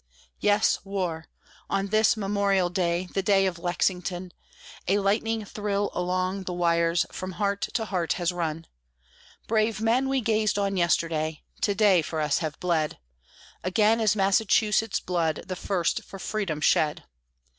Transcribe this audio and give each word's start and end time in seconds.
Yes; 0.39 0.79
war! 0.83 1.25
on 1.69 1.89
this 1.89 2.17
memorial 2.17 2.71
day, 2.71 3.07
the 3.13 3.21
day 3.21 3.45
of 3.45 3.59
Lexington, 3.59 4.31
A 4.87 4.97
lightning 4.97 5.45
thrill 5.45 5.91
along 5.93 6.45
the 6.45 6.53
wires 6.53 7.05
from 7.11 7.33
heart 7.33 7.61
to 7.75 7.85
heart 7.85 8.13
has 8.13 8.31
run. 8.31 8.65
Brave 9.45 9.79
men 9.79 10.09
we 10.09 10.19
gazed 10.19 10.57
on 10.57 10.75
yesterday, 10.75 11.43
to 11.61 11.75
day 11.75 12.01
for 12.01 12.19
us 12.19 12.39
have 12.39 12.59
bled: 12.59 12.97
Again 13.63 13.99
is 14.01 14.15
Massachusetts 14.15 14.99
blood 14.99 15.43
the 15.47 15.55
first 15.55 16.03
for 16.03 16.17
Freedom 16.17 16.61
shed. 16.61 17.03